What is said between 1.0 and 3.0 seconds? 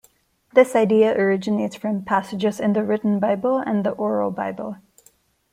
originates from passages in the